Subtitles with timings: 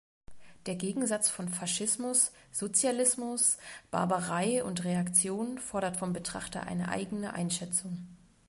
[0.65, 3.59] Der Gegensatz von Faschismus, Sozialismus,
[3.91, 8.07] Barbarei und Reaktion fordert vom Betrachter eine eigene Einschätzung.